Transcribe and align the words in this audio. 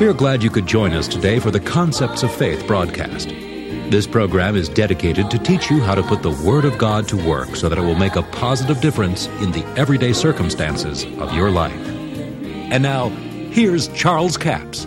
We're 0.00 0.14
glad 0.14 0.44
you 0.44 0.50
could 0.50 0.68
join 0.68 0.92
us 0.92 1.08
today 1.08 1.40
for 1.40 1.50
the 1.50 1.58
Concepts 1.58 2.22
of 2.22 2.32
Faith 2.32 2.68
broadcast. 2.68 3.30
This 3.90 4.06
program 4.06 4.54
is 4.54 4.68
dedicated 4.68 5.28
to 5.28 5.40
teach 5.40 5.72
you 5.72 5.80
how 5.80 5.96
to 5.96 6.04
put 6.04 6.22
the 6.22 6.30
Word 6.46 6.64
of 6.64 6.78
God 6.78 7.08
to 7.08 7.16
work 7.16 7.56
so 7.56 7.68
that 7.68 7.78
it 7.78 7.80
will 7.80 7.96
make 7.96 8.14
a 8.14 8.22
positive 8.22 8.80
difference 8.80 9.26
in 9.42 9.50
the 9.50 9.66
everyday 9.76 10.12
circumstances 10.12 11.02
of 11.18 11.34
your 11.34 11.50
life. 11.50 11.74
And 12.70 12.80
now, 12.80 13.08
here's 13.50 13.88
Charles 13.88 14.36
Capps. 14.36 14.86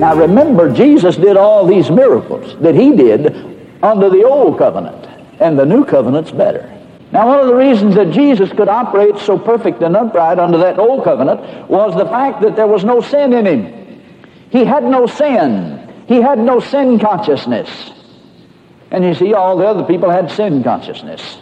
Now 0.00 0.16
remember, 0.16 0.74
Jesus 0.74 1.14
did 1.14 1.36
all 1.36 1.64
these 1.64 1.88
miracles 1.88 2.60
that 2.62 2.74
he 2.74 2.96
did 2.96 3.32
under 3.80 4.10
the 4.10 4.24
old 4.24 4.58
covenant, 4.58 5.06
and 5.40 5.56
the 5.56 5.66
new 5.66 5.84
covenant's 5.84 6.32
better. 6.32 6.79
Now, 7.12 7.26
one 7.26 7.40
of 7.40 7.48
the 7.48 7.56
reasons 7.56 7.96
that 7.96 8.12
Jesus 8.12 8.50
could 8.50 8.68
operate 8.68 9.18
so 9.18 9.36
perfect 9.36 9.82
and 9.82 9.96
upright 9.96 10.38
under 10.38 10.58
that 10.58 10.78
old 10.78 11.02
covenant 11.02 11.68
was 11.68 11.94
the 11.96 12.06
fact 12.06 12.40
that 12.42 12.54
there 12.54 12.68
was 12.68 12.84
no 12.84 13.00
sin 13.00 13.32
in 13.32 13.46
him. 13.46 14.02
He 14.50 14.64
had 14.64 14.84
no 14.84 15.06
sin. 15.06 16.04
He 16.06 16.20
had 16.20 16.38
no 16.38 16.60
sin 16.60 16.98
consciousness. 16.98 17.68
And 18.92 19.04
you 19.04 19.14
see, 19.14 19.34
all 19.34 19.56
the 19.56 19.66
other 19.66 19.84
people 19.84 20.10
had 20.10 20.30
sin 20.30 20.62
consciousness. 20.62 21.38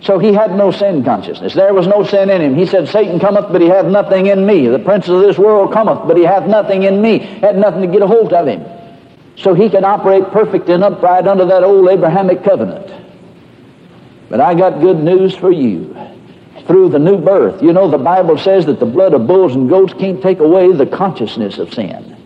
So 0.00 0.18
he 0.18 0.34
had 0.34 0.54
no 0.54 0.70
sin 0.70 1.02
consciousness. 1.02 1.54
There 1.54 1.72
was 1.72 1.86
no 1.86 2.04
sin 2.04 2.28
in 2.28 2.42
him. 2.42 2.54
He 2.54 2.66
said, 2.66 2.88
Satan 2.88 3.18
cometh, 3.18 3.50
but 3.50 3.62
he 3.62 3.68
hath 3.68 3.86
nothing 3.86 4.26
in 4.26 4.44
me. 4.44 4.68
The 4.68 4.78
prince 4.78 5.08
of 5.08 5.20
this 5.20 5.38
world 5.38 5.72
cometh, 5.72 6.06
but 6.06 6.18
he 6.18 6.24
hath 6.24 6.46
nothing 6.46 6.82
in 6.82 7.00
me. 7.00 7.18
Had 7.18 7.56
nothing 7.56 7.80
to 7.80 7.86
get 7.86 8.02
a 8.02 8.06
hold 8.06 8.34
of 8.34 8.46
him. 8.46 8.62
So 9.36 9.54
he 9.54 9.70
could 9.70 9.84
operate 9.84 10.24
perfect 10.30 10.68
and 10.68 10.84
upright 10.84 11.26
under 11.26 11.46
that 11.46 11.64
old 11.64 11.88
Abrahamic 11.88 12.44
covenant. 12.44 13.03
But 14.28 14.40
I 14.40 14.54
got 14.54 14.80
good 14.80 14.98
news 14.98 15.34
for 15.34 15.50
you. 15.50 15.96
Through 16.66 16.90
the 16.90 16.98
new 16.98 17.18
birth, 17.18 17.62
you 17.62 17.72
know, 17.72 17.90
the 17.90 17.98
Bible 17.98 18.38
says 18.38 18.64
that 18.66 18.80
the 18.80 18.86
blood 18.86 19.12
of 19.12 19.26
bulls 19.26 19.54
and 19.54 19.68
goats 19.68 19.92
can't 19.92 20.22
take 20.22 20.38
away 20.38 20.72
the 20.72 20.86
consciousness 20.86 21.58
of 21.58 21.74
sin. 21.74 22.16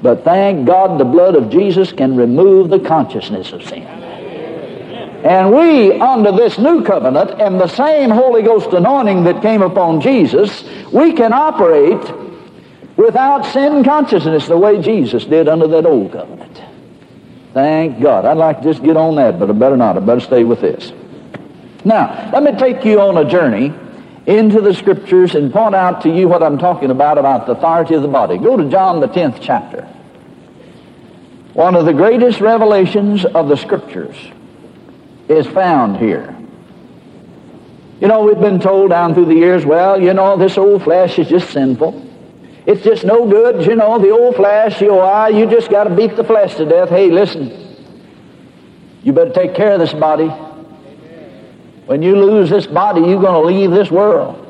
But 0.00 0.22
thank 0.22 0.66
God 0.66 1.00
the 1.00 1.04
blood 1.04 1.34
of 1.34 1.50
Jesus 1.50 1.90
can 1.90 2.14
remove 2.14 2.68
the 2.68 2.78
consciousness 2.78 3.52
of 3.52 3.64
sin. 3.64 3.82
And 5.24 5.52
we, 5.52 5.98
under 5.98 6.30
this 6.30 6.58
new 6.58 6.84
covenant 6.84 7.40
and 7.40 7.58
the 7.58 7.66
same 7.66 8.10
Holy 8.10 8.42
Ghost 8.42 8.74
anointing 8.74 9.24
that 9.24 9.40
came 9.40 9.62
upon 9.62 10.02
Jesus, 10.02 10.62
we 10.92 11.14
can 11.14 11.32
operate 11.32 12.12
without 12.98 13.46
sin 13.46 13.82
consciousness 13.82 14.46
the 14.46 14.58
way 14.58 14.80
Jesus 14.82 15.24
did 15.24 15.48
under 15.48 15.66
that 15.68 15.86
old 15.86 16.12
covenant. 16.12 16.62
Thank 17.54 18.02
God. 18.02 18.26
I'd 18.26 18.36
like 18.36 18.58
to 18.58 18.64
just 18.64 18.84
get 18.84 18.98
on 18.98 19.16
that, 19.16 19.38
but 19.38 19.48
I 19.48 19.54
better 19.54 19.76
not. 19.76 19.96
I 19.96 20.00
better 20.00 20.20
stay 20.20 20.44
with 20.44 20.60
this. 20.60 20.92
Now, 21.84 22.30
let 22.32 22.42
me 22.42 22.52
take 22.52 22.84
you 22.84 23.00
on 23.00 23.16
a 23.18 23.28
journey 23.28 23.72
into 24.26 24.60
the 24.60 24.72
scriptures 24.72 25.34
and 25.34 25.52
point 25.52 25.74
out 25.74 26.02
to 26.02 26.08
you 26.08 26.28
what 26.28 26.42
I'm 26.42 26.58
talking 26.58 26.90
about, 26.90 27.18
about 27.18 27.46
the 27.46 27.52
authority 27.52 27.94
of 27.94 28.02
the 28.02 28.08
body. 28.08 28.38
Go 28.38 28.56
to 28.56 28.68
John 28.70 29.00
the 29.00 29.08
10th 29.08 29.38
chapter. 29.40 29.82
One 31.52 31.76
of 31.76 31.84
the 31.84 31.92
greatest 31.92 32.40
revelations 32.40 33.24
of 33.24 33.48
the 33.48 33.56
scriptures 33.56 34.16
is 35.28 35.46
found 35.46 35.98
here. 35.98 36.36
You 38.00 38.08
know, 38.08 38.24
we've 38.24 38.40
been 38.40 38.60
told 38.60 38.90
down 38.90 39.14
through 39.14 39.26
the 39.26 39.34
years, 39.34 39.64
well, 39.64 40.00
you 40.00 40.12
know, 40.14 40.36
this 40.36 40.58
old 40.58 40.82
flesh 40.82 41.18
is 41.18 41.28
just 41.28 41.50
sinful. 41.50 42.10
It's 42.66 42.82
just 42.82 43.04
no 43.04 43.28
good, 43.28 43.66
you 43.66 43.76
know, 43.76 43.98
the 43.98 44.10
old 44.10 44.36
flesh, 44.36 44.80
you, 44.80 44.88
know, 44.88 45.26
you 45.26 45.46
just 45.46 45.70
got 45.70 45.84
to 45.84 45.94
beat 45.94 46.16
the 46.16 46.24
flesh 46.24 46.54
to 46.56 46.64
death. 46.64 46.88
Hey, 46.88 47.10
listen, 47.10 47.76
you 49.02 49.12
better 49.12 49.32
take 49.32 49.54
care 49.54 49.74
of 49.74 49.80
this 49.80 49.92
body. 49.92 50.32
When 51.86 52.02
you 52.02 52.16
lose 52.16 52.50
this 52.50 52.66
body, 52.66 53.02
you're 53.02 53.20
going 53.20 53.42
to 53.42 53.46
leave 53.46 53.70
this 53.70 53.90
world. 53.90 54.40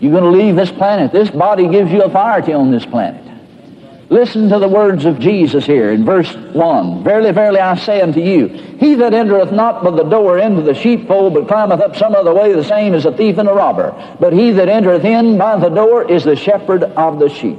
You're 0.00 0.12
going 0.12 0.32
to 0.32 0.44
leave 0.44 0.56
this 0.56 0.70
planet. 0.70 1.12
This 1.12 1.30
body 1.30 1.68
gives 1.68 1.90
you 1.90 2.02
authority 2.02 2.52
on 2.52 2.70
this 2.70 2.84
planet. 2.86 3.22
Listen 4.10 4.48
to 4.50 4.58
the 4.58 4.68
words 4.68 5.06
of 5.06 5.18
Jesus 5.18 5.64
here 5.64 5.90
in 5.90 6.04
verse 6.04 6.32
1. 6.34 7.02
Verily, 7.02 7.32
verily, 7.32 7.58
I 7.58 7.74
say 7.74 8.00
unto 8.00 8.20
you, 8.20 8.48
he 8.78 8.94
that 8.96 9.14
entereth 9.14 9.50
not 9.50 9.82
by 9.82 9.90
the 9.90 10.04
door 10.04 10.38
into 10.38 10.62
the 10.62 10.74
sheepfold, 10.74 11.34
but 11.34 11.48
climbeth 11.48 11.80
up 11.80 11.96
some 11.96 12.14
other 12.14 12.34
way, 12.34 12.52
the 12.52 12.62
same 12.62 12.92
is 12.94 13.06
a 13.06 13.16
thief 13.16 13.38
and 13.38 13.48
a 13.48 13.52
robber. 13.52 14.16
But 14.20 14.32
he 14.32 14.50
that 14.52 14.68
entereth 14.68 15.04
in 15.04 15.38
by 15.38 15.58
the 15.58 15.70
door 15.70 16.08
is 16.08 16.22
the 16.22 16.36
shepherd 16.36 16.82
of 16.82 17.18
the 17.18 17.28
sheep. 17.30 17.58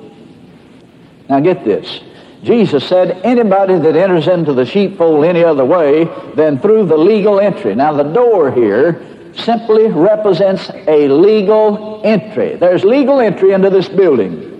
Now 1.28 1.39
get 1.39 1.66
this. 1.66 2.01
Jesus 2.45 2.88
said, 2.88 3.25
anybody 3.25 3.75
that 3.79 3.95
enters 3.95 4.28
into 4.28 4.53
the 4.53 4.67
sheepfold 4.67 5.25
any 5.25 5.44
other 5.44 5.66
way 5.66 6.03
than 6.35 6.59
through 6.59 6.85
the 6.85 6.95
legal 6.95 7.39
entry. 7.39 7.73
Now, 7.73 7.91
the 7.94 8.03
door 8.03 8.51
here 8.51 9.03
simply 9.33 9.88
represents 9.88 10.69
a 10.69 11.07
legal 11.07 12.01
entry. 12.05 12.55
There's 12.55 12.84
legal 12.84 13.19
entry 13.19 13.53
into 13.53 13.72
this 13.72 13.89
building. 13.89 14.51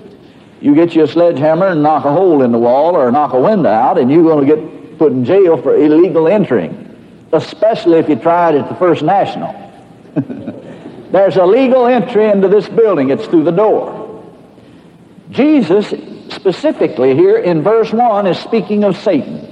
You 0.62 0.74
get 0.74 0.96
you 0.96 1.04
a 1.04 1.08
sledgehammer 1.08 1.68
and 1.68 1.84
knock 1.84 2.06
a 2.06 2.12
hole 2.12 2.42
in 2.42 2.52
the 2.52 2.58
wall 2.58 2.96
or 2.96 3.12
knock 3.12 3.34
a 3.34 3.40
window 3.40 3.70
out, 3.70 4.00
and 4.00 4.10
you're 4.10 4.24
going 4.24 4.48
to 4.48 4.56
get 4.56 4.98
put 4.98 5.12
in 5.12 5.24
jail 5.24 5.62
for 5.62 5.76
illegal 5.76 6.28
entering, 6.28 7.28
especially 7.34 8.00
if 8.00 8.10
you 8.10 8.16
tried 8.16 8.56
at 8.56 8.68
the 8.68 8.76
First 8.76 9.04
National. 9.04 9.54
There's 11.12 11.38
a 11.38 11.46
legal 11.46 11.86
entry 11.86 12.26
into 12.32 12.48
this 12.48 12.68
building. 12.68 13.12
It's 13.12 13.28
through 13.28 13.44
the 13.44 13.52
door. 13.52 14.02
Jesus 15.30 15.94
specifically 16.46 17.16
here 17.16 17.38
in 17.38 17.64
verse 17.64 17.92
1 17.92 18.28
is 18.28 18.38
speaking 18.38 18.84
of 18.84 18.96
Satan. 18.98 19.52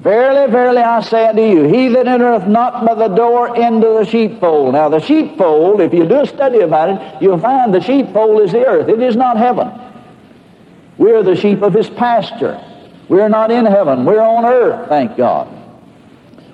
Verily, 0.00 0.52
verily, 0.52 0.82
I 0.82 1.00
say 1.00 1.28
unto 1.28 1.40
you, 1.40 1.62
he 1.62 1.88
that 1.88 2.06
entereth 2.06 2.46
not 2.46 2.84
by 2.84 2.94
the 2.94 3.08
door 3.08 3.56
into 3.56 3.86
the 3.86 4.04
sheepfold. 4.04 4.74
Now, 4.74 4.90
the 4.90 5.00
sheepfold, 5.00 5.80
if 5.80 5.94
you 5.94 6.06
do 6.06 6.20
a 6.20 6.26
study 6.26 6.60
about 6.60 6.90
it, 6.90 7.22
you'll 7.22 7.38
find 7.38 7.72
the 7.72 7.80
sheepfold 7.80 8.42
is 8.42 8.52
the 8.52 8.66
earth. 8.66 8.86
It 8.90 9.00
is 9.00 9.16
not 9.16 9.38
heaven. 9.38 9.72
We're 10.98 11.22
the 11.22 11.36
sheep 11.36 11.62
of 11.62 11.72
his 11.72 11.88
pasture. 11.88 12.62
We're 13.08 13.30
not 13.30 13.50
in 13.50 13.64
heaven. 13.64 14.04
We're 14.04 14.20
on 14.20 14.44
earth, 14.44 14.90
thank 14.90 15.16
God. 15.16 15.48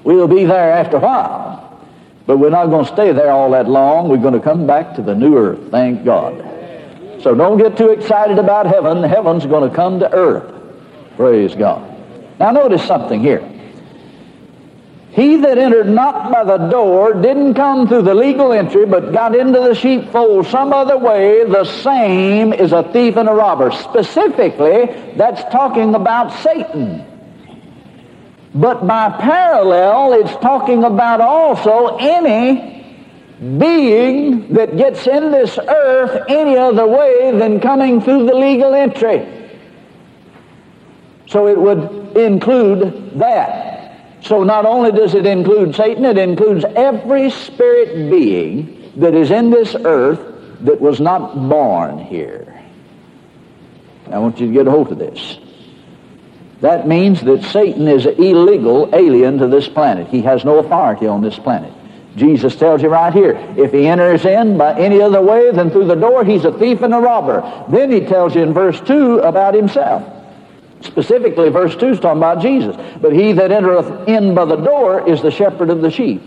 We'll 0.05 0.29
be 0.29 0.45
there 0.45 0.73
after 0.75 0.99
a 0.99 1.01
while. 1.01 1.85
But 2.25 2.39
we're 2.39 2.51
not 2.51 2.67
going 2.67 2.87
to 2.87 2.93
stay 2.93 3.11
there 3.11 3.33
all 3.33 3.51
that 3.51 3.69
long. 3.69 4.09
We're 4.09 4.19
going 4.19 4.35
to 4.35 4.41
come 4.41 4.65
back 4.65 4.95
to 4.95 5.03
the 5.03 5.17
new 5.17 5.37
earth, 5.37 5.73
thank 5.73 6.05
God. 6.05 6.52
So 7.23 7.35
don't 7.35 7.59
get 7.59 7.77
too 7.77 7.91
excited 7.91 8.39
about 8.39 8.67
heaven. 8.67 9.03
Heaven's 9.03 9.47
going 9.47 9.69
to 9.69 9.75
come 9.75 10.01
to 10.01 10.13
earth. 10.13 10.53
Praise 11.17 11.55
God. 11.55 11.89
Now 12.41 12.51
notice 12.51 12.85
something 12.85 13.21
here. 13.21 13.49
He 15.13 15.37
that 15.37 15.59
entered 15.59 15.89
not 15.89 16.33
by 16.33 16.43
the 16.43 16.57
door 16.69 17.13
didn't 17.13 17.53
come 17.55 17.87
through 17.87 18.03
the 18.03 18.15
legal 18.15 18.53
entry, 18.53 18.87
but 18.87 19.13
got 19.13 19.37
into 19.37 19.61
the 19.61 19.75
sheepfold 19.75 20.47
some 20.47 20.73
other 20.73 20.97
way. 20.97 21.45
The 21.45 21.65
same 21.65 22.55
is 22.55 22.73
a 22.73 22.83
thief 22.93 23.17
and 23.17 23.29
a 23.29 23.33
robber. 23.33 23.71
Specifically, 23.73 24.87
that's 25.17 25.43
talking 25.53 25.95
about 25.95 26.33
Satan. 26.43 27.05
But 28.55 28.87
by 28.87 29.11
parallel, 29.11 30.15
it's 30.15 30.33
talking 30.37 30.83
about 30.83 31.21
also 31.21 31.99
any 31.99 32.72
being 33.43 34.55
that 34.55 34.77
gets 34.77 35.07
in 35.07 35.33
this 35.33 35.59
earth 35.59 36.25
any 36.29 36.57
other 36.57 36.87
way 36.87 37.37
than 37.37 37.59
coming 37.61 38.01
through 38.01 38.27
the 38.27 38.35
legal 38.35 38.73
entry. 38.73 39.27
So 41.27 41.49
it 41.49 41.59
would 41.59 42.17
include 42.17 43.19
that. 43.19 44.23
So 44.23 44.45
not 44.45 44.65
only 44.65 44.93
does 44.93 45.15
it 45.15 45.27
include 45.27 45.75
Satan, 45.75 46.05
it 46.05 46.19
includes 46.19 46.65
every 46.77 47.31
spirit 47.31 48.11
being 48.11 48.93
that 48.97 49.15
is 49.15 49.33
in 49.33 49.51
this 49.51 49.75
earth 49.75 50.21
that 50.61 50.81
was 50.81 51.01
not 51.01 51.35
born 51.49 51.99
here. 51.99 52.63
I 54.13 54.19
want 54.19 54.39
you 54.39 54.47
to 54.47 54.53
get 54.53 54.69
a 54.69 54.71
hold 54.71 54.93
of 54.93 54.99
this. 54.99 55.39
That 56.61 56.87
means 56.87 57.23
that 57.23 57.43
Satan 57.43 57.89
is 57.89 58.07
an 58.07 58.23
illegal 58.23 58.89
alien 58.95 59.39
to 59.39 59.49
this 59.49 59.67
planet. 59.67 60.07
He 60.09 60.23
has 60.23 60.45
no 60.45 60.59
authority 60.59 61.09
on 61.09 61.23
this 61.23 61.37
planet. 61.37 61.73
Jesus 62.17 62.57
tells 62.57 62.83
you 62.83 62.89
right 62.89 63.13
here, 63.13 63.33
if 63.57 63.73
he 63.73 63.87
enters 63.87 64.25
in 64.25 64.59
by 64.59 64.79
any 64.79 65.01
other 65.01 65.23
way 65.23 65.51
than 65.51 65.71
through 65.71 65.87
the 65.87 65.95
door, 65.95 66.25
he's 66.25 66.45
a 66.45 66.53
thief 66.59 66.83
and 66.83 66.93
a 66.93 66.99
robber. 66.99 67.41
Then 67.71 67.91
he 67.91 68.01
tells 68.01 68.35
you 68.35 68.43
in 68.43 68.53
verse 68.53 68.81
2 68.83 69.21
about 69.21 69.55
himself. 69.55 70.03
Specifically, 70.83 71.49
verse 71.49 71.75
2 71.77 71.87
is 71.87 72.01
talking 72.01 72.19
about 72.19 72.43
Jesus. 72.43 72.77
But 73.01 73.13
he 73.13 73.33
that 73.33 73.51
entereth 73.51 74.09
in 74.09 74.35
by 74.35 74.45
the 74.45 74.57
door 74.57 75.09
is 75.09 75.23
the 75.23 75.31
shepherd 75.31 75.71
of 75.71 75.81
the 75.81 75.91
sheep. 75.91 76.21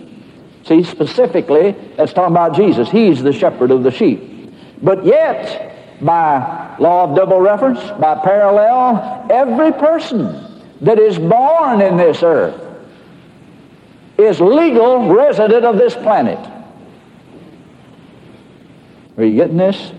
See, 0.64 0.84
specifically, 0.84 1.76
that's 1.96 2.14
talking 2.14 2.34
about 2.34 2.56
Jesus. 2.56 2.90
He's 2.90 3.22
the 3.22 3.34
shepherd 3.34 3.70
of 3.70 3.84
the 3.84 3.92
sheep. 3.92 4.52
But 4.82 5.06
yet, 5.06 6.02
by 6.02 6.76
law 6.80 7.04
of 7.04 7.16
double 7.16 7.40
reference, 7.40 7.80
by 8.00 8.16
parallel, 8.24 9.28
every 9.30 9.72
person 9.74 10.64
that 10.82 10.98
is 10.98 11.20
born 11.20 11.82
in 11.82 11.98
this 11.98 12.24
earth 12.24 12.65
is 14.18 14.40
legal 14.40 15.14
resident 15.14 15.66
of 15.66 15.78
this 15.78 15.94
planet. 15.94 16.40
Are 19.18 19.24
you 19.24 19.36
getting 19.36 19.58
this? 19.58 19.92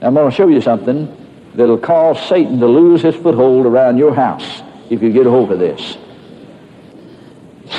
I'm 0.00 0.14
going 0.14 0.30
to 0.30 0.36
show 0.36 0.48
you 0.48 0.60
something 0.60 1.16
that'll 1.54 1.78
cause 1.78 2.20
Satan 2.28 2.58
to 2.60 2.66
lose 2.66 3.02
his 3.02 3.14
foothold 3.14 3.66
around 3.66 3.98
your 3.98 4.14
house 4.14 4.62
if 4.90 5.02
you 5.02 5.12
get 5.12 5.26
a 5.26 5.30
hold 5.30 5.52
of 5.52 5.58
this. 5.58 5.96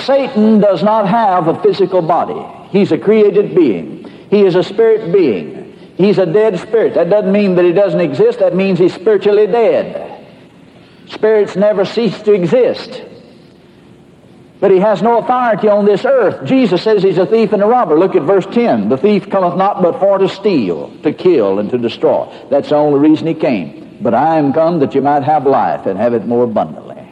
Satan 0.05 0.59
does 0.59 0.83
not 0.83 1.07
have 1.07 1.47
a 1.47 1.61
physical 1.61 2.01
body. 2.01 2.69
He's 2.69 2.91
a 2.91 2.97
created 2.97 3.55
being. 3.55 4.09
He 4.29 4.41
is 4.45 4.55
a 4.55 4.63
spirit 4.63 5.13
being. 5.13 5.77
He's 5.95 6.17
a 6.17 6.25
dead 6.25 6.59
spirit. 6.59 6.95
That 6.95 7.09
doesn't 7.09 7.31
mean 7.31 7.55
that 7.55 7.65
he 7.65 7.71
doesn't 7.71 7.99
exist. 7.99 8.39
That 8.39 8.55
means 8.55 8.79
he's 8.79 8.93
spiritually 8.93 9.47
dead. 9.47 10.25
Spirits 11.07 11.55
never 11.55 11.85
cease 11.85 12.21
to 12.23 12.33
exist. 12.33 13.03
But 14.63 14.71
he 14.71 14.79
has 14.79 15.01
no 15.01 15.17
authority 15.17 15.67
on 15.67 15.83
this 15.83 16.05
earth. 16.05 16.45
Jesus 16.47 16.81
says 16.81 17.03
he's 17.03 17.17
a 17.17 17.25
thief 17.25 17.51
and 17.51 17.61
a 17.61 17.65
robber. 17.65 17.99
Look 17.99 18.15
at 18.15 18.21
verse 18.21 18.45
10. 18.45 18.87
The 18.87 18.95
thief 18.95 19.29
cometh 19.29 19.57
not 19.57 19.81
but 19.81 19.99
for 19.99 20.17
to 20.19 20.29
steal, 20.29 20.89
to 21.01 21.11
kill, 21.11 21.59
and 21.59 21.69
to 21.71 21.77
destroy. 21.77 22.33
That's 22.49 22.69
the 22.69 22.77
only 22.77 23.05
reason 23.05 23.27
he 23.27 23.33
came. 23.33 23.97
But 23.99 24.13
I 24.13 24.37
am 24.37 24.53
come 24.53 24.79
that 24.79 24.95
you 24.95 25.01
might 25.01 25.23
have 25.23 25.45
life 25.45 25.85
and 25.85 25.99
have 25.99 26.13
it 26.13 26.25
more 26.25 26.45
abundantly. 26.45 27.11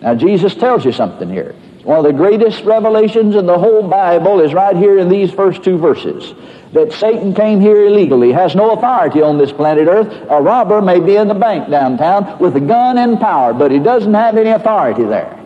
Now 0.00 0.14
Jesus 0.14 0.54
tells 0.54 0.84
you 0.84 0.92
something 0.92 1.28
here. 1.28 1.56
One 1.82 1.98
of 1.98 2.04
the 2.04 2.12
greatest 2.12 2.62
revelations 2.62 3.34
in 3.34 3.46
the 3.46 3.58
whole 3.58 3.88
Bible 3.88 4.38
is 4.38 4.54
right 4.54 4.76
here 4.76 4.96
in 4.96 5.08
these 5.08 5.32
first 5.32 5.64
two 5.64 5.76
verses. 5.76 6.32
That 6.72 6.92
Satan 6.92 7.34
came 7.34 7.60
here 7.60 7.84
illegally, 7.84 8.30
has 8.30 8.54
no 8.54 8.70
authority 8.74 9.22
on 9.22 9.38
this 9.38 9.50
planet 9.50 9.88
Earth. 9.88 10.06
A 10.30 10.40
robber 10.40 10.80
may 10.80 11.00
be 11.00 11.16
in 11.16 11.26
the 11.26 11.34
bank 11.34 11.68
downtown 11.68 12.38
with 12.38 12.54
a 12.54 12.60
gun 12.60 12.96
and 12.96 13.18
power, 13.18 13.52
but 13.52 13.72
he 13.72 13.80
doesn't 13.80 14.14
have 14.14 14.36
any 14.36 14.50
authority 14.50 15.02
there. 15.02 15.39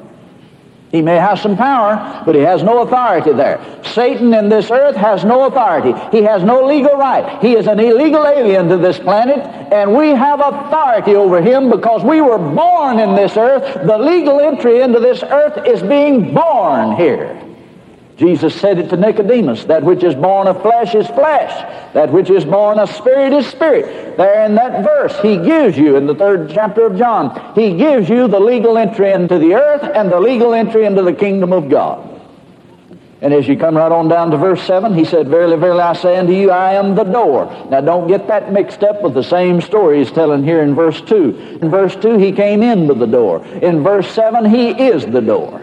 He 0.94 1.02
may 1.02 1.16
have 1.16 1.40
some 1.40 1.56
power, 1.56 2.22
but 2.24 2.36
he 2.36 2.42
has 2.42 2.62
no 2.62 2.82
authority 2.82 3.32
there. 3.32 3.60
Satan 3.82 4.32
in 4.32 4.48
this 4.48 4.70
earth 4.70 4.94
has 4.94 5.24
no 5.24 5.46
authority. 5.46 5.92
He 6.16 6.22
has 6.22 6.44
no 6.44 6.64
legal 6.64 6.92
right. 6.96 7.42
He 7.42 7.56
is 7.56 7.66
an 7.66 7.80
illegal 7.80 8.24
alien 8.24 8.68
to 8.68 8.76
this 8.76 9.00
planet, 9.00 9.38
and 9.72 9.92
we 9.92 10.10
have 10.10 10.38
authority 10.38 11.16
over 11.16 11.42
him 11.42 11.68
because 11.68 12.04
we 12.04 12.20
were 12.20 12.38
born 12.38 13.00
in 13.00 13.16
this 13.16 13.36
earth. 13.36 13.74
The 13.84 13.98
legal 13.98 14.38
entry 14.38 14.82
into 14.82 15.00
this 15.00 15.24
earth 15.24 15.66
is 15.66 15.82
being 15.82 16.32
born 16.32 16.94
here. 16.94 17.42
Jesus 18.16 18.54
said 18.54 18.78
it 18.78 18.90
to 18.90 18.96
Nicodemus, 18.96 19.64
that 19.64 19.82
which 19.82 20.04
is 20.04 20.14
born 20.14 20.46
of 20.46 20.62
flesh 20.62 20.94
is 20.94 21.06
flesh. 21.08 21.52
That 21.94 22.12
which 22.12 22.30
is 22.30 22.44
born 22.44 22.78
of 22.78 22.88
spirit 22.90 23.32
is 23.32 23.46
spirit. 23.46 24.16
There 24.16 24.44
in 24.44 24.54
that 24.54 24.84
verse, 24.84 25.18
he 25.20 25.36
gives 25.36 25.76
you, 25.76 25.96
in 25.96 26.06
the 26.06 26.14
third 26.14 26.50
chapter 26.54 26.86
of 26.86 26.96
John, 26.96 27.54
he 27.56 27.76
gives 27.76 28.08
you 28.08 28.28
the 28.28 28.38
legal 28.38 28.78
entry 28.78 29.10
into 29.10 29.38
the 29.38 29.54
earth 29.54 29.82
and 29.82 30.12
the 30.12 30.20
legal 30.20 30.54
entry 30.54 30.84
into 30.84 31.02
the 31.02 31.12
kingdom 31.12 31.52
of 31.52 31.68
God. 31.68 32.10
And 33.20 33.32
as 33.32 33.48
you 33.48 33.56
come 33.56 33.76
right 33.76 33.90
on 33.90 34.08
down 34.08 34.30
to 34.30 34.36
verse 34.36 34.62
7, 34.62 34.94
he 34.94 35.04
said, 35.04 35.28
Verily, 35.28 35.56
verily, 35.56 35.80
I 35.80 35.94
say 35.94 36.16
unto 36.16 36.32
you, 36.32 36.50
I 36.50 36.74
am 36.74 36.94
the 36.94 37.04
door. 37.04 37.46
Now 37.70 37.80
don't 37.80 38.06
get 38.06 38.28
that 38.28 38.52
mixed 38.52 38.84
up 38.84 39.02
with 39.02 39.14
the 39.14 39.22
same 39.22 39.60
story 39.60 39.98
he's 39.98 40.12
telling 40.12 40.44
here 40.44 40.62
in 40.62 40.74
verse 40.74 41.00
2. 41.00 41.58
In 41.62 41.70
verse 41.70 41.96
2, 41.96 42.18
he 42.18 42.32
came 42.32 42.62
into 42.62 42.94
the 42.94 43.06
door. 43.06 43.44
In 43.44 43.82
verse 43.82 44.08
7, 44.10 44.44
he 44.44 44.70
is 44.70 45.06
the 45.06 45.22
door. 45.22 45.58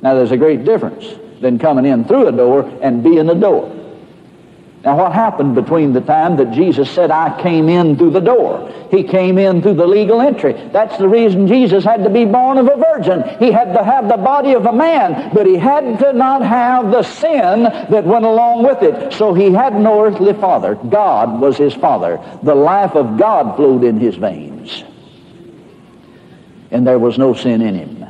Now 0.00 0.14
there's 0.14 0.30
a 0.30 0.36
great 0.36 0.64
difference 0.64 1.04
than 1.40 1.58
coming 1.58 1.86
in 1.86 2.04
through 2.04 2.28
a 2.28 2.32
door 2.32 2.62
and 2.82 3.02
being 3.02 3.26
the 3.26 3.34
door. 3.34 3.76
Now, 4.84 4.96
what 4.96 5.12
happened 5.12 5.54
between 5.54 5.92
the 5.92 6.00
time 6.00 6.36
that 6.36 6.52
Jesus 6.52 6.90
said, 6.90 7.10
I 7.10 7.40
came 7.42 7.68
in 7.68 7.98
through 7.98 8.12
the 8.12 8.20
door? 8.20 8.72
He 8.90 9.02
came 9.02 9.36
in 9.36 9.60
through 9.60 9.74
the 9.74 9.86
legal 9.86 10.22
entry. 10.22 10.54
That's 10.72 10.96
the 10.96 11.06
reason 11.06 11.46
Jesus 11.46 11.84
had 11.84 12.02
to 12.04 12.08
be 12.08 12.24
born 12.24 12.56
of 12.56 12.66
a 12.66 12.76
virgin. 12.76 13.22
He 13.38 13.52
had 13.52 13.74
to 13.74 13.84
have 13.84 14.08
the 14.08 14.16
body 14.16 14.54
of 14.54 14.64
a 14.64 14.72
man, 14.72 15.34
but 15.34 15.46
he 15.46 15.56
had 15.56 15.98
to 15.98 16.14
not 16.14 16.40
have 16.40 16.90
the 16.90 17.02
sin 17.02 17.64
that 17.64 18.04
went 18.04 18.24
along 18.24 18.62
with 18.62 18.82
it. 18.82 19.12
So 19.12 19.34
he 19.34 19.52
had 19.52 19.74
no 19.74 20.02
earthly 20.02 20.32
father. 20.32 20.76
God 20.76 21.40
was 21.40 21.58
his 21.58 21.74
father. 21.74 22.18
The 22.42 22.54
life 22.54 22.94
of 22.94 23.18
God 23.18 23.56
flowed 23.56 23.84
in 23.84 24.00
his 24.00 24.16
veins. 24.16 24.82
And 26.70 26.86
there 26.86 26.98
was 26.98 27.18
no 27.18 27.34
sin 27.34 27.60
in 27.60 27.74
him. 27.74 28.06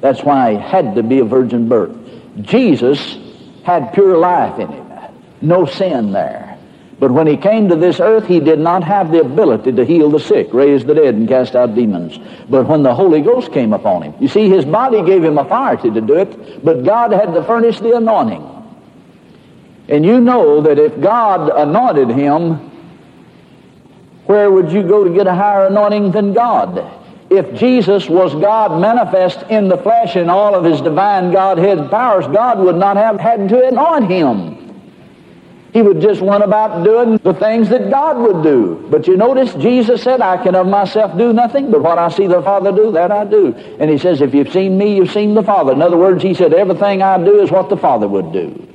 That's 0.00 0.22
why 0.22 0.54
he 0.54 0.58
had 0.58 0.96
to 0.96 1.04
be 1.04 1.20
a 1.20 1.24
virgin 1.24 1.68
birth. 1.68 2.05
Jesus 2.42 3.18
had 3.64 3.92
pure 3.92 4.16
life 4.16 4.58
in 4.58 4.68
him, 4.68 4.86
no 5.40 5.66
sin 5.66 6.12
there. 6.12 6.56
But 6.98 7.10
when 7.10 7.26
he 7.26 7.36
came 7.36 7.68
to 7.68 7.76
this 7.76 8.00
earth, 8.00 8.26
he 8.26 8.40
did 8.40 8.58
not 8.58 8.82
have 8.84 9.10
the 9.10 9.20
ability 9.20 9.72
to 9.72 9.84
heal 9.84 10.10
the 10.10 10.18
sick, 10.20 10.52
raise 10.54 10.84
the 10.84 10.94
dead, 10.94 11.14
and 11.14 11.28
cast 11.28 11.54
out 11.54 11.74
demons. 11.74 12.18
But 12.48 12.66
when 12.66 12.82
the 12.82 12.94
Holy 12.94 13.20
Ghost 13.20 13.52
came 13.52 13.74
upon 13.74 14.02
him, 14.02 14.14
you 14.18 14.28
see, 14.28 14.48
his 14.48 14.64
body 14.64 15.02
gave 15.04 15.22
him 15.22 15.36
authority 15.36 15.90
to 15.90 16.00
do 16.00 16.14
it, 16.14 16.64
but 16.64 16.84
God 16.84 17.12
had 17.12 17.34
to 17.34 17.44
furnish 17.44 17.80
the 17.80 17.96
anointing. 17.96 18.52
And 19.88 20.06
you 20.06 20.20
know 20.20 20.62
that 20.62 20.78
if 20.78 20.98
God 21.00 21.50
anointed 21.50 22.08
him, 22.10 22.70
where 24.24 24.50
would 24.50 24.72
you 24.72 24.82
go 24.82 25.04
to 25.04 25.10
get 25.10 25.26
a 25.26 25.34
higher 25.34 25.66
anointing 25.66 26.12
than 26.12 26.32
God? 26.32 26.95
If 27.30 27.58
Jesus 27.58 28.08
was 28.08 28.34
God 28.34 28.80
manifest 28.80 29.42
in 29.50 29.68
the 29.68 29.78
flesh 29.78 30.16
in 30.16 30.30
all 30.30 30.54
of 30.54 30.64
his 30.64 30.80
divine 30.80 31.32
Godhead 31.32 31.90
powers, 31.90 32.26
God 32.28 32.58
would 32.60 32.76
not 32.76 32.96
have 32.96 33.18
had 33.18 33.48
to 33.48 33.66
anoint 33.66 34.10
him. 34.10 34.56
He 35.72 35.82
would 35.82 36.00
just 36.00 36.22
went 36.22 36.42
about 36.42 36.84
doing 36.84 37.18
the 37.18 37.34
things 37.34 37.68
that 37.68 37.90
God 37.90 38.16
would 38.16 38.42
do. 38.42 38.86
But 38.90 39.06
you 39.06 39.16
notice 39.16 39.52
Jesus 39.54 40.02
said, 40.02 40.22
I 40.22 40.42
can 40.42 40.54
of 40.54 40.66
myself 40.66 41.18
do 41.18 41.34
nothing, 41.34 41.70
but 41.70 41.82
what 41.82 41.98
I 41.98 42.08
see 42.08 42.26
the 42.26 42.40
Father 42.40 42.72
do, 42.72 42.92
that 42.92 43.10
I 43.10 43.24
do. 43.24 43.54
And 43.78 43.90
he 43.90 43.98
says, 43.98 44.22
if 44.22 44.32
you've 44.32 44.50
seen 44.52 44.78
me, 44.78 44.96
you've 44.96 45.10
seen 45.10 45.34
the 45.34 45.42
Father. 45.42 45.72
In 45.72 45.82
other 45.82 45.98
words, 45.98 46.22
he 46.22 46.32
said, 46.32 46.54
everything 46.54 47.02
I 47.02 47.22
do 47.22 47.42
is 47.42 47.50
what 47.50 47.68
the 47.68 47.76
Father 47.76 48.08
would 48.08 48.32
do. 48.32 48.66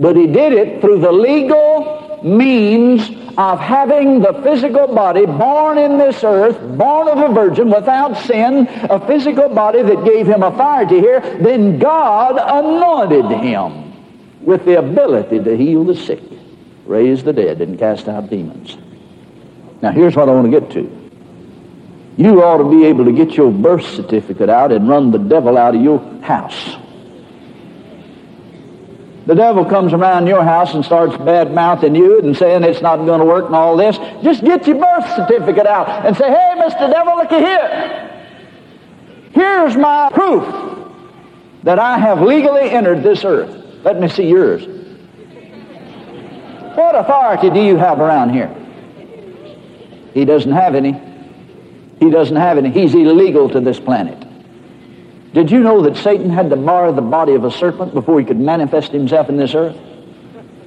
But 0.00 0.16
he 0.16 0.26
did 0.26 0.52
it 0.52 0.80
through 0.80 1.00
the 1.00 1.12
legal 1.12 2.20
means 2.24 3.08
of 3.40 3.58
having 3.58 4.20
the 4.20 4.34
physical 4.42 4.86
body 4.94 5.24
born 5.24 5.78
in 5.78 5.96
this 5.96 6.22
earth, 6.22 6.60
born 6.76 7.08
of 7.08 7.30
a 7.30 7.32
virgin 7.32 7.70
without 7.70 8.14
sin, 8.26 8.68
a 8.68 9.06
physical 9.06 9.48
body 9.48 9.80
that 9.80 10.04
gave 10.04 10.26
him 10.26 10.42
authority 10.42 11.00
here, 11.00 11.20
then 11.40 11.78
God 11.78 12.36
anointed 12.36 13.40
him 13.40 13.94
with 14.44 14.66
the 14.66 14.78
ability 14.78 15.42
to 15.42 15.56
heal 15.56 15.84
the 15.84 15.96
sick, 15.96 16.20
raise 16.84 17.24
the 17.24 17.32
dead, 17.32 17.62
and 17.62 17.78
cast 17.78 18.08
out 18.08 18.28
demons. 18.28 18.76
Now 19.80 19.92
here's 19.92 20.14
what 20.14 20.28
I 20.28 20.32
want 20.32 20.52
to 20.52 20.60
get 20.60 20.70
to. 20.72 21.10
You 22.18 22.44
ought 22.44 22.58
to 22.58 22.70
be 22.70 22.84
able 22.84 23.06
to 23.06 23.12
get 23.12 23.38
your 23.38 23.50
birth 23.50 23.86
certificate 23.86 24.50
out 24.50 24.70
and 24.70 24.86
run 24.86 25.12
the 25.12 25.18
devil 25.18 25.56
out 25.56 25.74
of 25.74 25.80
your 25.80 25.98
house. 26.20 26.76
The 29.26 29.34
devil 29.34 29.64
comes 29.64 29.92
around 29.92 30.26
your 30.26 30.42
house 30.42 30.74
and 30.74 30.84
starts 30.84 31.16
bad 31.18 31.52
mouthing 31.52 31.94
you 31.94 32.20
and 32.20 32.36
saying 32.36 32.64
it's 32.64 32.80
not 32.80 32.96
going 32.96 33.20
to 33.20 33.26
work 33.26 33.46
and 33.46 33.54
all 33.54 33.76
this. 33.76 33.98
Just 34.22 34.42
get 34.44 34.66
your 34.66 34.78
birth 34.78 35.08
certificate 35.14 35.66
out 35.66 36.06
and 36.06 36.16
say, 36.16 36.28
hey, 36.28 36.54
Mr. 36.58 36.90
Devil, 36.90 37.16
looky 37.16 37.36
here. 37.36 38.06
Here's 39.32 39.76
my 39.76 40.10
proof 40.12 40.44
that 41.62 41.78
I 41.78 41.98
have 41.98 42.22
legally 42.22 42.70
entered 42.70 43.02
this 43.02 43.24
earth. 43.24 43.84
Let 43.84 44.00
me 44.00 44.08
see 44.08 44.28
yours. 44.28 44.66
What 46.74 46.94
authority 46.94 47.50
do 47.50 47.60
you 47.60 47.76
have 47.76 48.00
around 48.00 48.30
here? 48.30 48.54
He 50.14 50.24
doesn't 50.24 50.52
have 50.52 50.74
any. 50.74 51.00
He 51.98 52.10
doesn't 52.10 52.36
have 52.36 52.58
any. 52.58 52.70
He's 52.70 52.94
illegal 52.94 53.48
to 53.50 53.60
this 53.60 53.78
planet. 53.78 54.29
Did 55.32 55.50
you 55.50 55.60
know 55.60 55.82
that 55.82 55.96
Satan 55.96 56.30
had 56.30 56.50
to 56.50 56.56
borrow 56.56 56.92
the 56.92 57.02
body 57.02 57.34
of 57.34 57.44
a 57.44 57.50
serpent 57.50 57.94
before 57.94 58.18
he 58.18 58.26
could 58.26 58.40
manifest 58.40 58.90
himself 58.90 59.28
in 59.28 59.36
this 59.36 59.54
earth? 59.54 59.76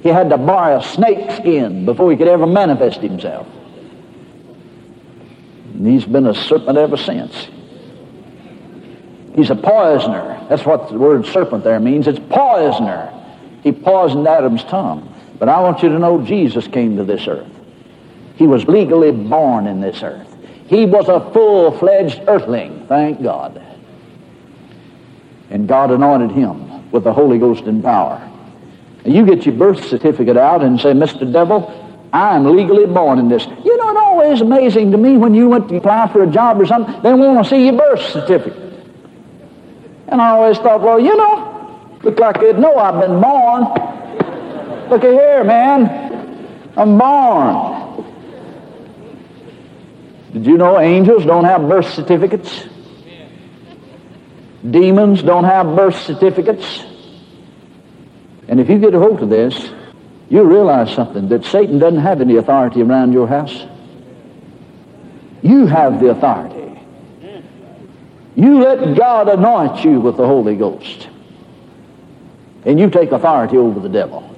He 0.02 0.08
had 0.08 0.30
to 0.30 0.38
borrow 0.38 0.78
a 0.78 0.82
snake 0.82 1.30
skin 1.32 1.84
before 1.84 2.10
he 2.10 2.16
could 2.16 2.28
ever 2.28 2.46
manifest 2.46 3.00
himself. 3.00 3.46
And 5.74 5.86
he's 5.86 6.04
been 6.04 6.26
a 6.26 6.34
serpent 6.34 6.78
ever 6.78 6.96
since. 6.96 7.48
He's 9.34 9.50
a 9.50 9.56
poisoner. 9.56 10.46
That's 10.48 10.64
what 10.64 10.88
the 10.88 10.98
word 10.98 11.26
serpent 11.26 11.64
there 11.64 11.80
means. 11.80 12.06
It's 12.06 12.18
poisoner. 12.18 13.12
He 13.62 13.72
poisoned 13.72 14.26
Adam's 14.26 14.64
tongue. 14.64 15.10
But 15.38 15.48
I 15.48 15.60
want 15.60 15.82
you 15.82 15.88
to 15.88 15.98
know 15.98 16.22
Jesus 16.22 16.66
came 16.68 16.96
to 16.96 17.04
this 17.04 17.26
earth. 17.26 17.50
He 18.36 18.46
was 18.46 18.64
legally 18.66 19.10
born 19.10 19.66
in 19.66 19.80
this 19.80 20.02
earth. 20.02 20.28
He 20.68 20.86
was 20.86 21.08
a 21.08 21.32
full-fledged 21.32 22.22
earthling, 22.26 22.86
thank 22.86 23.22
God. 23.22 23.60
And 25.50 25.68
God 25.68 25.90
anointed 25.90 26.30
him 26.32 26.90
with 26.90 27.04
the 27.04 27.12
Holy 27.12 27.38
Ghost 27.38 27.64
and 27.64 27.82
power. 27.82 28.30
You 29.04 29.26
get 29.26 29.44
your 29.44 29.54
birth 29.54 29.84
certificate 29.84 30.36
out 30.36 30.62
and 30.62 30.80
say, 30.80 30.92
Mr. 30.92 31.30
Devil, 31.30 31.70
I'm 32.12 32.56
legally 32.56 32.86
born 32.86 33.18
in 33.18 33.28
this. 33.28 33.44
You 33.44 33.76
know, 33.76 33.90
it's 33.90 33.98
always 33.98 34.40
amazing 34.40 34.92
to 34.92 34.96
me 34.96 35.16
when 35.16 35.34
you 35.34 35.48
went 35.48 35.68
to 35.68 35.76
apply 35.76 36.10
for 36.12 36.22
a 36.22 36.26
job 36.26 36.60
or 36.60 36.66
something, 36.66 37.02
they 37.02 37.12
want 37.12 37.44
to 37.44 37.50
see 37.50 37.64
your 37.64 37.76
birth 37.76 38.00
certificate. 38.12 38.72
And 40.08 40.22
I 40.22 40.30
always 40.30 40.56
thought, 40.58 40.80
well, 40.80 41.00
you 41.00 41.16
know, 41.16 41.98
look 42.02 42.18
like 42.18 42.40
they'd 42.40 42.58
know 42.58 42.76
I've 42.76 43.00
been 43.00 43.20
born. 43.20 43.62
Look 44.88 45.02
at 45.02 45.12
here, 45.12 45.44
man. 45.44 46.70
I'm 46.76 46.96
born. 46.96 48.04
Did 50.32 50.46
you 50.46 50.56
know 50.56 50.80
angels 50.80 51.24
don't 51.24 51.44
have 51.44 51.68
birth 51.68 51.92
certificates? 51.92 52.64
Demons 54.68 55.22
don't 55.22 55.44
have 55.44 55.76
birth 55.76 55.96
certificates. 55.96 56.84
And 58.48 58.60
if 58.60 58.68
you 58.68 58.78
get 58.78 58.94
a 58.94 58.98
hold 58.98 59.22
of 59.22 59.28
this, 59.28 59.70
you'll 60.28 60.44
realize 60.44 60.92
something 60.94 61.28
that 61.28 61.44
Satan 61.44 61.78
doesn't 61.78 62.00
have 62.00 62.20
any 62.20 62.36
authority 62.36 62.82
around 62.82 63.12
your 63.12 63.26
house. 63.26 63.66
You 65.42 65.66
have 65.66 66.00
the 66.00 66.08
authority. 66.08 66.80
You 68.36 68.62
let 68.62 68.96
God 68.96 69.28
anoint 69.28 69.84
you 69.84 70.00
with 70.00 70.16
the 70.16 70.26
Holy 70.26 70.56
Ghost. 70.56 71.08
And 72.64 72.80
you 72.80 72.88
take 72.88 73.12
authority 73.12 73.56
over 73.56 73.78
the 73.78 73.88
devil. 73.88 74.34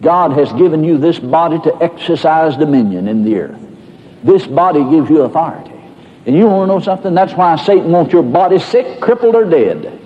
God 0.00 0.32
has 0.32 0.52
given 0.52 0.84
you 0.84 0.98
this 0.98 1.18
body 1.18 1.58
to 1.60 1.82
exercise 1.82 2.56
dominion 2.56 3.08
in 3.08 3.24
the 3.24 3.36
earth. 3.40 3.60
This 4.22 4.46
body 4.46 4.84
gives 4.84 5.10
you 5.10 5.22
authority. 5.22 5.77
And 6.26 6.36
you 6.36 6.46
want 6.46 6.68
to 6.68 6.74
know 6.74 6.80
something? 6.80 7.14
That's 7.14 7.32
why 7.32 7.56
Satan 7.56 7.90
wants 7.90 8.12
your 8.12 8.22
body 8.22 8.58
sick, 8.58 9.00
crippled, 9.00 9.34
or 9.34 9.44
dead. 9.44 10.00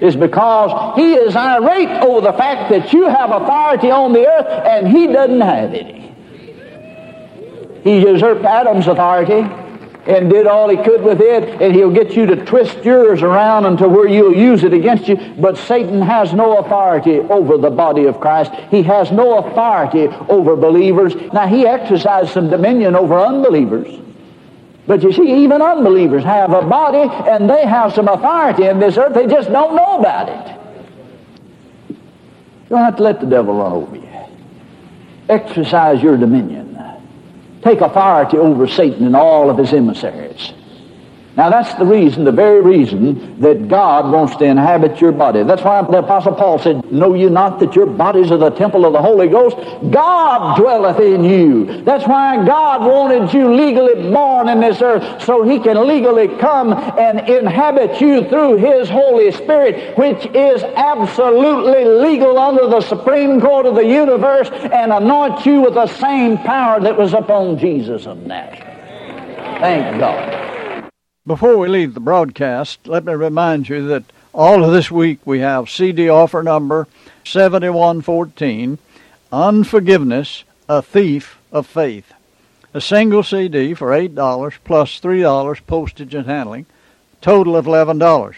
Is 0.00 0.16
because 0.16 0.96
he 0.96 1.14
is 1.14 1.36
irate 1.36 2.02
over 2.02 2.20
the 2.20 2.32
fact 2.32 2.70
that 2.70 2.92
you 2.92 3.04
have 3.08 3.30
authority 3.30 3.90
on 3.90 4.12
the 4.12 4.26
earth 4.26 4.46
and 4.66 4.88
he 4.88 5.06
doesn't 5.06 5.40
have 5.40 5.72
any. 5.72 6.12
He 7.84 8.00
usurped 8.00 8.44
Adam's 8.44 8.86
authority 8.88 9.48
and 10.06 10.28
did 10.28 10.46
all 10.48 10.68
he 10.68 10.76
could 10.76 11.02
with 11.02 11.20
it, 11.20 11.62
and 11.62 11.74
he'll 11.74 11.92
get 11.92 12.16
you 12.16 12.26
to 12.26 12.44
twist 12.44 12.78
yours 12.84 13.22
around 13.22 13.66
until 13.66 13.88
where 13.88 14.08
you'll 14.08 14.34
use 14.34 14.64
it 14.64 14.72
against 14.72 15.06
you. 15.06 15.16
But 15.38 15.56
Satan 15.56 16.02
has 16.02 16.32
no 16.32 16.58
authority 16.58 17.20
over 17.20 17.56
the 17.56 17.70
body 17.70 18.06
of 18.06 18.18
Christ. 18.18 18.52
He 18.70 18.82
has 18.82 19.12
no 19.12 19.38
authority 19.38 20.08
over 20.28 20.56
believers. 20.56 21.14
Now, 21.32 21.46
he 21.46 21.66
exercised 21.66 22.30
some 22.30 22.50
dominion 22.50 22.96
over 22.96 23.18
unbelievers. 23.20 24.00
But 24.92 25.02
you 25.02 25.10
see, 25.10 25.42
even 25.42 25.62
unbelievers 25.62 26.22
have 26.22 26.52
a 26.52 26.60
body 26.60 27.08
and 27.26 27.48
they 27.48 27.64
have 27.64 27.94
some 27.94 28.08
authority 28.08 28.66
in 28.66 28.78
this 28.78 28.98
earth. 28.98 29.14
They 29.14 29.26
just 29.26 29.48
don't 29.50 29.74
know 29.74 29.98
about 29.98 30.28
it. 30.28 30.58
You 31.88 31.96
don't 32.68 32.84
have 32.84 32.96
to 32.96 33.02
let 33.02 33.18
the 33.18 33.26
devil 33.26 33.54
run 33.54 33.72
over 33.72 33.96
you. 33.96 34.10
Exercise 35.30 36.02
your 36.02 36.18
dominion 36.18 36.72
take 37.62 37.80
authority 37.80 38.36
over 38.36 38.66
Satan 38.66 39.06
and 39.06 39.16
all 39.16 39.48
of 39.48 39.56
his 39.56 39.72
emissaries. 39.72 40.52
Now 41.34 41.48
that's 41.48 41.72
the 41.74 41.86
reason, 41.86 42.24
the 42.24 42.32
very 42.32 42.60
reason 42.60 43.40
that 43.40 43.66
God 43.66 44.12
wants 44.12 44.36
to 44.36 44.44
inhabit 44.44 45.00
your 45.00 45.12
body. 45.12 45.42
That's 45.42 45.62
why 45.62 45.80
the 45.80 45.98
Apostle 45.98 46.34
Paul 46.34 46.58
said, 46.58 46.92
Know 46.92 47.14
you 47.14 47.30
not 47.30 47.58
that 47.60 47.74
your 47.74 47.86
bodies 47.86 48.30
are 48.30 48.36
the 48.36 48.50
temple 48.50 48.84
of 48.84 48.92
the 48.92 49.00
Holy 49.00 49.28
Ghost? 49.28 49.56
God 49.90 50.58
dwelleth 50.58 51.00
in 51.00 51.24
you. 51.24 51.82
That's 51.84 52.06
why 52.06 52.44
God 52.44 52.82
wanted 52.82 53.32
you 53.32 53.54
legally 53.54 54.12
born 54.12 54.50
in 54.50 54.60
this 54.60 54.82
earth, 54.82 55.24
so 55.24 55.42
he 55.42 55.58
can 55.58 55.86
legally 55.86 56.28
come 56.36 56.74
and 56.74 57.20
inhabit 57.26 57.98
you 57.98 58.28
through 58.28 58.56
his 58.58 58.90
Holy 58.90 59.32
Spirit, 59.32 59.96
which 59.96 60.26
is 60.34 60.62
absolutely 60.62 61.86
legal 61.86 62.38
under 62.38 62.68
the 62.68 62.82
Supreme 62.82 63.40
Court 63.40 63.64
of 63.64 63.74
the 63.74 63.86
universe, 63.86 64.50
and 64.50 64.92
anoint 64.92 65.46
you 65.46 65.62
with 65.62 65.74
the 65.74 65.86
same 65.86 66.36
power 66.36 66.78
that 66.78 66.98
was 66.98 67.14
upon 67.14 67.56
Jesus 67.56 68.06
of 68.06 68.18
Nazareth. 68.26 68.68
Thank 69.60 69.98
God. 69.98 70.51
Before 71.24 71.56
we 71.56 71.68
leave 71.68 71.94
the 71.94 72.00
broadcast, 72.00 72.88
let 72.88 73.04
me 73.04 73.12
remind 73.12 73.68
you 73.68 73.86
that 73.86 74.02
all 74.34 74.64
of 74.64 74.72
this 74.72 74.90
week 74.90 75.20
we 75.24 75.38
have 75.38 75.70
CD 75.70 76.08
offer 76.08 76.42
number 76.42 76.88
7114 77.24 78.76
Unforgiveness, 79.30 80.42
a 80.68 80.82
Thief 80.82 81.38
of 81.52 81.68
Faith. 81.68 82.12
A 82.74 82.80
single 82.80 83.22
CD 83.22 83.72
for 83.72 83.90
$8 83.90 84.54
plus 84.64 84.98
$3 84.98 85.66
postage 85.68 86.12
and 86.12 86.26
handling, 86.26 86.66
total 87.20 87.54
of 87.54 87.66
$11. 87.66 88.34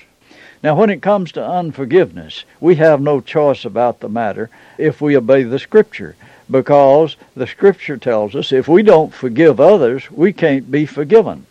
Now, 0.62 0.74
when 0.74 0.90
it 0.90 1.00
comes 1.00 1.32
to 1.32 1.48
unforgiveness, 1.48 2.44
we 2.60 2.74
have 2.74 3.00
no 3.00 3.22
choice 3.22 3.64
about 3.64 4.00
the 4.00 4.10
matter 4.10 4.50
if 4.76 5.00
we 5.00 5.16
obey 5.16 5.44
the 5.44 5.58
Scripture, 5.58 6.16
because 6.50 7.16
the 7.34 7.46
Scripture 7.46 7.96
tells 7.96 8.34
us 8.34 8.52
if 8.52 8.68
we 8.68 8.82
don't 8.82 9.14
forgive 9.14 9.58
others, 9.58 10.10
we 10.10 10.34
can't 10.34 10.70
be 10.70 10.84
forgiven 10.84 11.46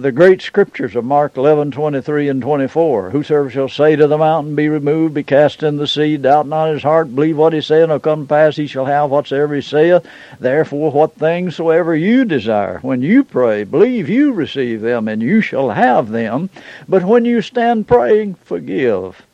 the 0.00 0.12
great 0.12 0.40
scriptures 0.40 0.94
of 0.94 1.04
Mark 1.04 1.36
11, 1.36 1.72
23 1.72 2.28
and 2.28 2.40
24. 2.40 3.10
Whosoever 3.10 3.50
shall 3.50 3.68
say 3.68 3.96
to 3.96 4.06
the 4.06 4.16
mountain, 4.16 4.54
Be 4.54 4.68
removed, 4.68 5.14
be 5.14 5.24
cast 5.24 5.64
in 5.64 5.76
the 5.76 5.88
sea, 5.88 6.16
doubt 6.16 6.46
not 6.46 6.72
his 6.72 6.84
heart, 6.84 7.12
believe 7.12 7.36
what 7.36 7.52
he 7.52 7.60
saith, 7.60 7.82
and 7.82 7.90
it'll 7.90 7.98
come 7.98 8.22
to 8.22 8.28
pass, 8.28 8.54
he 8.54 8.68
shall 8.68 8.84
have 8.84 9.10
whatsoever 9.10 9.56
he 9.56 9.60
saith. 9.60 10.06
Therefore, 10.38 10.92
what 10.92 11.16
things 11.16 11.56
soever 11.56 11.96
you 11.96 12.24
desire, 12.24 12.78
when 12.82 13.02
you 13.02 13.24
pray, 13.24 13.64
believe 13.64 14.08
you 14.08 14.32
receive 14.32 14.82
them, 14.82 15.08
and 15.08 15.20
you 15.20 15.40
shall 15.40 15.70
have 15.70 16.10
them. 16.10 16.48
But 16.88 17.02
when 17.02 17.24
you 17.24 17.42
stand 17.42 17.88
praying, 17.88 18.34
forgive 18.34 19.26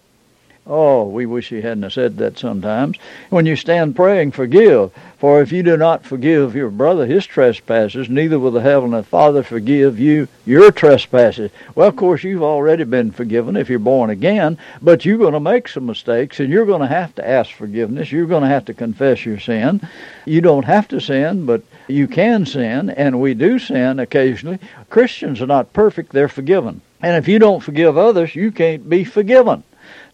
Oh, 0.66 1.04
we 1.04 1.26
wish 1.26 1.50
he 1.50 1.61
hadn't 1.61 1.90
said 1.90 2.16
that 2.16 2.38
sometimes. 2.38 2.97
When 3.28 3.44
you 3.44 3.54
stand 3.54 3.94
praying, 3.94 4.30
forgive. 4.30 4.92
For 5.18 5.42
if 5.42 5.52
you 5.52 5.62
do 5.62 5.76
not 5.76 6.06
forgive 6.06 6.54
your 6.54 6.71
brother 6.71 7.04
his 7.04 7.26
trespasses, 7.26 8.09
neither 8.09 8.38
will 8.38 8.50
the 8.50 8.62
Heavenly 8.62 9.02
Father 9.02 9.42
forgive 9.42 9.99
you 10.00 10.26
your 10.47 10.73
trespasses. 10.73 11.50
Well, 11.75 11.88
of 11.88 11.97
course, 11.97 12.25
you've 12.25 12.42
already 12.42 12.85
been 12.85 13.11
forgiven 13.11 13.56
if 13.56 13.68
you're 13.68 13.78
born 13.78 14.09
again, 14.09 14.56
but 14.80 15.04
you're 15.04 15.18
going 15.18 15.35
to 15.35 15.40
make 15.40 15.68
some 15.68 15.85
mistakes 15.85 16.40
and 16.40 16.49
you're 16.49 16.64
going 16.64 16.80
to 16.80 16.87
have 16.87 17.14
to 17.16 17.28
ask 17.28 17.50
forgiveness. 17.52 18.11
You're 18.11 18.25
going 18.25 18.42
to 18.42 18.49
have 18.49 18.64
to 18.64 18.75
confess 18.75 19.26
your 19.26 19.40
sin. 19.40 19.87
You 20.25 20.40
don't 20.40 20.64
have 20.64 20.88
to 20.88 21.00
sin, 21.00 21.44
but 21.44 21.62
you 21.88 22.09
can 22.09 22.47
sin, 22.47 22.88
and 22.88 23.21
we 23.21 23.35
do 23.35 23.59
sin 23.59 23.99
occasionally. 23.99 24.61
Christians 24.88 25.42
are 25.42 25.47
not 25.47 25.75
perfect, 25.75 26.12
they're 26.12 26.28
forgiven. 26.28 26.80
And 27.02 27.16
if 27.16 27.28
you 27.28 27.38
don't 27.38 27.62
forgive 27.62 27.99
others, 27.99 28.35
you 28.35 28.50
can't 28.50 28.88
be 28.88 29.04
forgiven. 29.04 29.62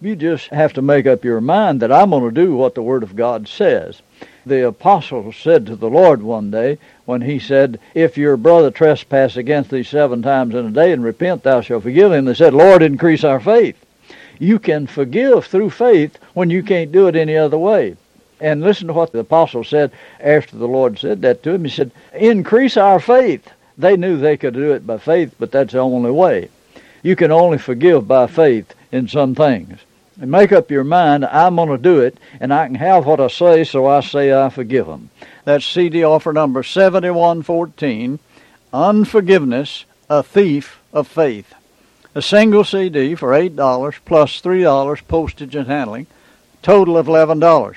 You 0.02 0.16
just 0.16 0.48
have 0.48 0.72
to 0.74 0.82
make 0.82 1.06
up 1.06 1.26
your 1.26 1.42
mind 1.42 1.80
that 1.80 1.92
I'm 1.92 2.08
going 2.08 2.24
to 2.24 2.30
do 2.30 2.56
what 2.56 2.74
the 2.74 2.82
Word 2.82 3.02
of 3.02 3.16
God 3.16 3.46
says. 3.46 4.00
The 4.46 4.66
apostle 4.66 5.30
said 5.30 5.66
to 5.66 5.76
the 5.76 5.90
Lord 5.90 6.22
one 6.22 6.50
day 6.50 6.78
when 7.04 7.20
he 7.20 7.38
said, 7.38 7.78
If 7.92 8.16
your 8.16 8.38
brother 8.38 8.70
trespass 8.70 9.36
against 9.36 9.68
thee 9.68 9.82
seven 9.82 10.22
times 10.22 10.54
in 10.54 10.64
a 10.64 10.70
day 10.70 10.92
and 10.92 11.04
repent, 11.04 11.42
thou 11.42 11.60
shalt 11.60 11.82
forgive 11.82 12.12
him. 12.12 12.24
They 12.24 12.32
said, 12.32 12.54
Lord, 12.54 12.80
increase 12.80 13.24
our 13.24 13.40
faith. 13.40 13.76
You 14.38 14.58
can 14.58 14.86
forgive 14.86 15.44
through 15.44 15.68
faith 15.68 16.16
when 16.32 16.48
you 16.48 16.62
can't 16.62 16.92
do 16.92 17.06
it 17.06 17.14
any 17.14 17.36
other 17.36 17.58
way. 17.58 17.96
And 18.40 18.62
listen 18.62 18.86
to 18.86 18.94
what 18.94 19.12
the 19.12 19.18
apostle 19.18 19.64
said 19.64 19.92
after 20.18 20.56
the 20.56 20.66
Lord 20.66 20.98
said 20.98 21.20
that 21.20 21.42
to 21.42 21.50
him. 21.50 21.64
He 21.64 21.70
said, 21.70 21.90
Increase 22.14 22.78
our 22.78 23.00
faith. 23.00 23.50
They 23.76 23.98
knew 23.98 24.16
they 24.16 24.38
could 24.38 24.54
do 24.54 24.72
it 24.72 24.86
by 24.86 24.96
faith, 24.96 25.34
but 25.38 25.52
that's 25.52 25.74
the 25.74 25.80
only 25.80 26.10
way. 26.10 26.48
You 27.02 27.16
can 27.16 27.30
only 27.30 27.58
forgive 27.58 28.08
by 28.08 28.28
faith 28.28 28.74
in 28.90 29.06
some 29.06 29.34
things 29.34 29.78
and 30.20 30.30
make 30.30 30.52
up 30.52 30.70
your 30.70 30.84
mind, 30.84 31.24
I'm 31.24 31.56
going 31.56 31.70
to 31.70 31.78
do 31.78 32.00
it, 32.00 32.18
and 32.38 32.52
I 32.52 32.66
can 32.66 32.74
have 32.76 33.06
what 33.06 33.20
I 33.20 33.28
say, 33.28 33.64
so 33.64 33.86
I 33.86 34.00
say 34.00 34.32
I 34.32 34.50
forgive 34.50 34.86
them. 34.86 35.10
That's 35.44 35.64
CD 35.64 36.04
offer 36.04 36.32
number 36.32 36.62
7114, 36.62 38.18
Unforgiveness, 38.72 39.86
a 40.08 40.22
Thief 40.22 40.78
of 40.92 41.08
Faith. 41.08 41.54
A 42.14 42.20
single 42.20 42.64
CD 42.64 43.14
for 43.14 43.30
$8 43.30 43.96
plus 44.04 44.40
$3 44.40 45.08
postage 45.08 45.56
and 45.56 45.66
handling, 45.68 46.06
total 46.62 46.98
of 46.98 47.06
$11. 47.06 47.76